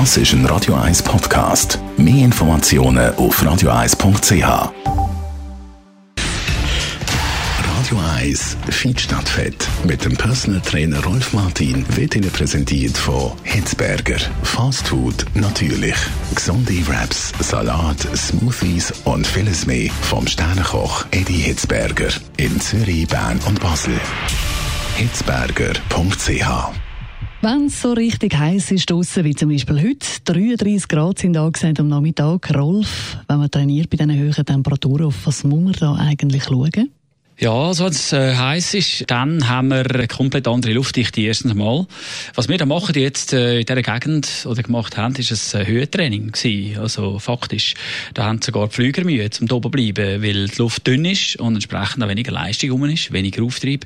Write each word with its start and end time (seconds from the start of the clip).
Das 0.00 0.16
ist 0.16 0.32
ein 0.32 0.44
Radio 0.46 0.74
1 0.74 1.04
Podcast. 1.04 1.78
Mehr 1.96 2.24
Informationen 2.24 3.14
auf 3.14 3.40
radio1.ch. 3.40 4.42
Radio 7.78 7.98
1 8.16 8.56
Feed 8.70 9.00
statt 9.00 9.28
Fett 9.28 9.68
mit 9.84 10.04
dem 10.04 10.16
Personal 10.16 10.60
Trainer 10.62 11.00
Rolf 11.04 11.32
Martin 11.32 11.86
wird 11.96 12.16
Ihnen 12.16 12.32
präsentiert 12.32 12.98
von 12.98 13.34
Hitzberger. 13.44 14.18
Fast 14.42 14.88
Food 14.88 15.26
natürlich. 15.34 15.94
Gesunde 16.34 16.84
Wraps, 16.88 17.32
Salat, 17.38 18.00
Smoothies 18.16 18.92
und 19.04 19.24
vieles 19.24 19.64
mehr 19.64 19.92
vom 20.02 20.26
Sternenkoch 20.26 21.06
Eddie 21.12 21.34
Hitzberger 21.34 22.08
in 22.36 22.60
Zürich, 22.60 23.06
Bern 23.06 23.38
und 23.46 23.60
Basel. 23.60 23.94
hitzberger.ch 24.96 26.83
wenn 27.44 27.66
es 27.66 27.82
so 27.82 27.92
richtig 27.92 28.38
heiß 28.38 28.70
ist 28.70 28.90
draussen, 28.90 29.22
wie 29.24 29.34
zum 29.34 29.50
Beispiel 29.50 29.76
heute, 29.78 30.06
33 30.24 30.88
Grad 30.88 31.18
sind 31.18 31.36
angesagt 31.36 31.78
am 31.78 31.88
Nachmittag. 31.88 32.54
Rolf, 32.54 33.18
wenn 33.28 33.38
man 33.38 33.50
trainiert 33.50 33.90
bei 33.90 33.98
diesen 33.98 34.18
hohen 34.18 34.46
Temperaturen, 34.46 35.06
auf 35.06 35.26
was 35.26 35.44
muss 35.44 35.60
man 35.60 35.72
da 35.74 35.94
eigentlich 35.94 36.44
schauen? 36.44 36.90
Ja, 37.36 37.50
also 37.52 37.84
wenn 37.84 37.90
es 37.90 38.12
äh, 38.12 38.36
heiß 38.36 38.74
ist, 38.74 39.10
dann 39.10 39.48
haben 39.48 39.68
wir 39.68 39.90
eine 39.90 40.06
komplett 40.06 40.46
andere 40.46 40.72
Luftdichte 40.72 41.20
erstens 41.20 41.54
mal. 41.54 41.84
Was 42.36 42.48
wir 42.48 42.56
da 42.58 42.64
machen 42.64 42.94
jetzt 42.94 43.32
äh, 43.32 43.58
in 43.58 43.66
dieser 43.66 43.82
Gegend 43.82 44.46
oder 44.48 44.62
gemacht 44.62 44.96
haben, 44.96 45.16
ist 45.16 45.54
ein 45.56 45.66
Höhentraining 45.66 46.30
gewesen. 46.30 46.78
Also 46.78 47.18
faktisch, 47.18 47.74
da 48.14 48.26
haben 48.26 48.40
sogar 48.40 48.68
die 48.68 48.74
Flüger 48.74 49.04
Mühe, 49.04 49.28
zum 49.30 49.50
oben 49.50 49.72
bleiben, 49.72 50.22
weil 50.22 50.46
die 50.46 50.58
Luft 50.58 50.86
dünn 50.86 51.04
ist 51.04 51.34
und 51.40 51.54
entsprechend 51.54 52.04
auch 52.04 52.08
weniger 52.08 52.30
Leistung 52.30 52.70
rum 52.70 52.84
ist, 52.84 53.12
weniger 53.12 53.42
Auftrieb. 53.42 53.84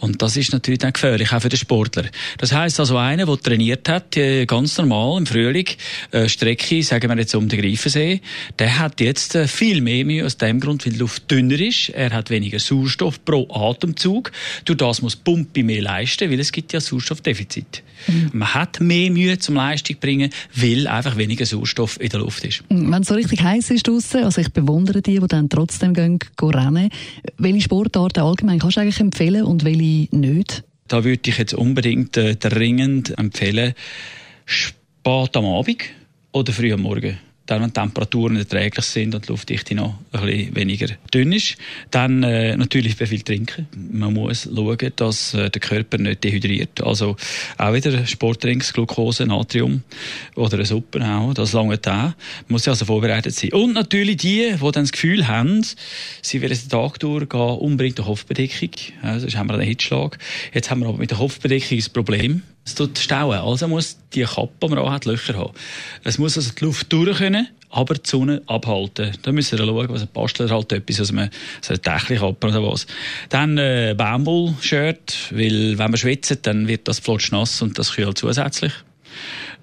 Und 0.00 0.20
das 0.20 0.36
ist 0.36 0.52
natürlich 0.52 0.80
dann 0.80 0.92
gefährlich, 0.92 1.32
auch 1.32 1.40
für 1.40 1.48
den 1.48 1.58
Sportler. 1.58 2.04
Das 2.36 2.52
heisst 2.52 2.80
also, 2.80 2.98
einer, 2.98 3.24
der 3.24 3.40
trainiert 3.40 3.88
hat, 3.88 4.14
äh, 4.18 4.44
ganz 4.44 4.76
normal 4.76 5.16
im 5.16 5.26
Frühling, 5.26 5.68
äh, 6.10 6.28
Strecke, 6.28 6.82
sagen 6.82 7.08
wir 7.08 7.16
jetzt 7.16 7.34
um 7.34 7.48
den 7.48 7.62
Greifensee, 7.62 8.20
der 8.58 8.78
hat 8.78 9.00
jetzt 9.00 9.36
äh, 9.36 9.48
viel 9.48 9.80
mehr 9.80 10.04
Mühe 10.04 10.26
aus 10.26 10.36
dem 10.36 10.60
Grund, 10.60 10.84
weil 10.84 10.92
die 10.92 10.98
Luft 10.98 11.30
dünner 11.30 11.58
ist, 11.58 11.88
er 11.88 12.10
hat 12.10 12.28
weniger 12.28 12.58
Sauerstoff, 12.58 12.89
Sauerstoff 12.90 13.24
pro 13.24 13.46
Atemzug. 13.50 14.32
Durch 14.64 14.78
das 14.78 15.02
muss 15.02 15.16
die 15.16 15.22
Pumpe 15.22 15.62
mehr 15.62 15.82
leisten, 15.82 16.30
weil 16.30 16.40
es 16.40 16.52
gibt 16.52 16.72
ja 16.72 16.80
Sauerstoffdefizit. 16.80 17.82
Mhm. 18.06 18.30
Man 18.32 18.54
hat 18.54 18.80
mehr 18.80 19.10
Mühe 19.10 19.38
zum 19.38 19.56
Leistung 19.56 19.96
bringen, 20.00 20.30
weil 20.54 20.86
einfach 20.86 21.16
weniger 21.16 21.46
Sauerstoff 21.46 22.00
in 22.00 22.08
der 22.08 22.20
Luft 22.20 22.44
ist. 22.44 22.62
Mhm. 22.70 22.92
Wenn 22.92 23.02
es 23.02 23.08
so 23.08 23.14
richtig 23.14 23.42
heiß 23.42 23.70
ist 23.70 23.86
draussen, 23.86 24.24
also 24.24 24.40
ich 24.40 24.50
bewundere 24.50 25.02
die, 25.02 25.18
die 25.18 25.26
dann 25.26 25.48
trotzdem 25.48 25.94
gehen, 25.94 26.18
gehen 26.18 26.50
rennen. 26.50 26.90
Welche 27.38 27.62
Sportarten 27.62 28.20
allgemein 28.20 28.58
kannst 28.58 28.76
du 28.76 28.80
eigentlich 28.80 29.00
empfehlen 29.00 29.44
und 29.44 29.64
welche 29.64 30.08
nicht? 30.16 30.64
Da 30.88 31.04
würde 31.04 31.30
ich 31.30 31.38
jetzt 31.38 31.54
unbedingt 31.54 32.16
äh, 32.16 32.34
dringend 32.34 33.16
empfehlen, 33.16 33.74
spät 34.44 35.36
am 35.36 35.44
Abend 35.44 35.82
oder 36.32 36.52
früh 36.52 36.72
am 36.72 36.82
Morgen 36.82 37.18
dann, 37.50 37.62
wenn 37.62 37.70
die 37.70 37.80
Temperaturen 37.80 38.36
erträglich 38.36 38.84
sind 38.84 39.14
und 39.14 39.26
die 39.26 39.32
Luftdichte 39.32 39.74
noch 39.74 39.98
ein 40.12 40.20
bisschen 40.20 40.56
weniger 40.56 40.86
dünn 41.12 41.32
ist, 41.32 41.56
dann 41.90 42.22
äh, 42.22 42.56
natürlich 42.56 42.94
viel 42.94 43.22
trinken. 43.22 43.66
Man 43.90 44.14
muss 44.14 44.48
schauen, 44.54 44.92
dass 44.94 45.34
äh, 45.34 45.50
der 45.50 45.60
Körper 45.60 45.98
nicht 45.98 46.22
dehydriert. 46.22 46.80
Also 46.82 47.16
auch 47.58 47.72
wieder 47.72 48.06
Sportdrinks, 48.06 48.72
Glucose, 48.72 49.26
Natrium 49.26 49.82
oder 50.36 50.54
eine 50.54 50.64
Suppe 50.64 51.04
auch, 51.04 51.34
das 51.34 51.52
lange 51.52 51.78
da. 51.78 52.14
Muss 52.46 52.68
also 52.68 52.84
vorbereitet 52.84 53.34
sein. 53.34 53.52
Und 53.52 53.72
natürlich 53.72 54.18
die, 54.18 54.52
die 54.52 54.58
dann 54.58 54.84
das 54.84 54.92
Gefühl 54.92 55.26
haben, 55.26 55.66
sie 56.22 56.40
werden 56.40 56.56
den 56.56 56.68
Tag 56.68 57.00
durchgehen, 57.00 57.40
unbedingt 57.40 57.98
eine 57.98 58.06
Kopfbedeckung. 58.06 58.70
Also, 59.02 59.20
sonst 59.20 59.36
haben 59.36 59.48
wir 59.48 59.54
einen 59.54 59.62
Hitschlag. 59.62 60.18
Jetzt 60.54 60.70
haben 60.70 60.80
wir 60.80 60.88
aber 60.88 60.98
mit 60.98 61.10
der 61.10 61.18
Kopfbedeckung 61.18 61.78
das 61.78 61.88
Problem, 61.88 62.42
es 62.64 62.74
tut 62.74 62.98
stauen. 62.98 63.38
Also 63.38 63.68
muss 63.68 63.98
die 64.14 64.22
Kappe, 64.22 64.68
die 64.68 64.68
man 64.68 64.90
hat, 64.90 65.04
Löcher 65.04 65.34
haben. 65.34 65.52
Es 66.04 66.18
muss 66.18 66.36
also 66.36 66.52
die 66.58 66.64
Luft 66.64 66.92
durch 66.92 67.18
können, 67.18 67.48
aber 67.70 67.94
die 67.94 68.08
Sonne 68.08 68.42
abhalten. 68.46 69.12
Da 69.22 69.32
müssen 69.32 69.58
wir 69.58 69.66
schauen, 69.66 69.88
was 69.88 70.02
ein 70.02 70.08
Bastler 70.12 70.50
halt 70.50 70.72
etwas, 70.72 71.00
also 71.00 71.14
man, 71.14 71.30
so 71.60 71.72
eine 71.72 71.78
Dächli-Kappe 71.78 72.48
oder 72.48 72.62
was. 72.62 72.86
Dann, 73.28 73.58
äh, 73.58 73.94
Baumwoll-Shirt, 73.96 75.30
weil, 75.30 75.78
wenn 75.78 75.90
man 75.90 75.96
schwitzt, 75.96 76.46
dann 76.46 76.68
wird 76.68 76.88
das 76.88 76.98
flotsch 76.98 77.32
nass 77.32 77.62
und 77.62 77.78
das 77.78 77.92
kühlt 77.92 78.18
zusätzlich. 78.18 78.72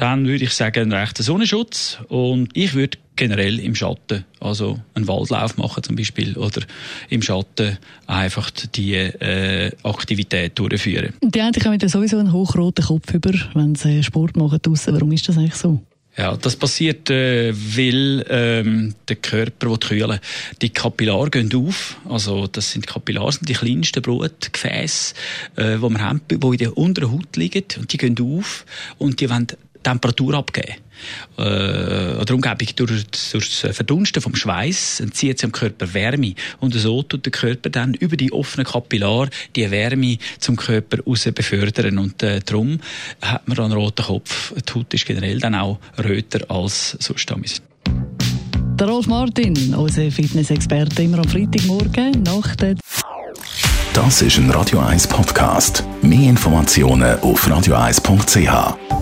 Dann 0.00 0.26
würde 0.26 0.44
ich 0.44 0.54
sagen, 0.54 0.80
einen 0.80 0.92
rechten 0.94 1.22
Sonnenschutz 1.22 1.98
und 2.08 2.48
ich 2.54 2.72
würde 2.72 2.96
generell 3.16 3.60
im 3.60 3.74
Schatten, 3.74 4.24
also 4.40 4.80
einen 4.94 5.06
Waldlauf 5.06 5.58
machen 5.58 5.82
zum 5.82 5.94
Beispiel 5.94 6.38
oder 6.38 6.62
im 7.10 7.20
Schatten 7.20 7.76
einfach 8.06 8.50
die 8.50 8.94
äh, 8.94 9.70
Aktivität 9.82 10.58
durchführen. 10.58 11.12
Die 11.22 11.42
einen 11.42 11.54
haben 11.62 11.86
sowieso 11.86 12.16
einen 12.16 12.32
hochroten 12.32 12.82
Kopf 12.82 13.12
über, 13.12 13.32
wenn 13.52 13.74
sie 13.74 14.02
Sport 14.02 14.38
machen 14.38 14.60
draussen. 14.62 14.94
Warum 14.94 15.12
ist 15.12 15.28
das 15.28 15.36
eigentlich 15.36 15.56
so? 15.56 15.82
Ja, 16.16 16.34
das 16.34 16.56
passiert, 16.56 17.10
äh, 17.10 17.52
weil 17.54 18.24
ähm, 18.30 18.94
der 19.06 19.16
Körper 19.16 19.70
will 19.70 19.78
kühlen. 19.78 20.18
Die 20.62 20.70
Kapillare 20.70 21.28
gehen 21.28 21.54
auf, 21.54 21.98
also 22.08 22.46
das 22.46 22.72
sind 22.72 22.86
Kapillare, 22.86 23.32
sind 23.32 23.50
die 23.50 23.52
kleinsten 23.52 24.00
Blutgefäße, 24.00 25.14
äh, 25.56 25.76
die 25.76 25.82
wir 25.82 26.00
haben, 26.00 26.22
die 26.30 26.34
in 26.36 26.56
der 26.56 26.76
unteren 26.78 27.12
Haut 27.12 27.36
liegen 27.36 27.64
und 27.78 27.92
die 27.92 27.98
gehen 27.98 28.16
auf 28.18 28.64
und 28.96 29.20
die 29.20 29.28
wollen 29.28 29.46
Temperatur 29.82 30.34
abgeben. 30.34 30.74
Äh, 31.38 32.16
oder 32.20 32.34
Umgebung 32.34 32.68
durch, 32.76 33.06
durch 33.06 33.60
das 33.62 33.76
Verdunsten 33.76 34.22
vom 34.22 34.34
Schweiß 34.34 35.00
entzieht 35.00 35.38
sich 35.38 35.48
dem 35.48 35.52
Körper 35.52 35.92
Wärme 35.94 36.34
und 36.60 36.74
so 36.74 37.02
tut 37.02 37.24
der 37.24 37.32
Körper 37.32 37.70
dann 37.70 37.94
über 37.94 38.16
die 38.16 38.32
offenen 38.32 38.66
Kapillare 38.66 39.30
die 39.56 39.70
Wärme 39.70 40.18
zum 40.38 40.56
Körper 40.56 41.02
raus 41.04 41.28
befördern 41.34 41.98
und 41.98 42.22
äh, 42.22 42.40
darum 42.44 42.80
hat 43.22 43.48
man 43.48 43.58
einen 43.58 43.72
roten 43.72 44.04
Kopf. 44.04 44.52
Die 44.54 44.72
Haut 44.74 44.92
ist 44.94 45.06
generell 45.06 45.38
dann 45.38 45.54
auch 45.54 45.78
röter 46.02 46.50
als 46.50 46.96
sonst 47.00 47.32
Der 48.78 48.86
Rolf 48.86 49.06
Martin, 49.06 49.74
unser 49.74 50.10
Fitnessexperte, 50.10 51.02
immer 51.02 51.18
am 51.18 51.28
Freitagmorgen 51.28 52.22
nach 52.22 52.54
der 52.56 52.76
Das 53.92 54.22
ist 54.22 54.38
ein 54.38 54.50
Radio 54.50 54.80
1 54.80 55.08
Podcast. 55.08 55.84
Mehr 56.02 56.30
Informationen 56.30 57.18
auf 57.20 57.46
radio1.ch. 57.46 58.99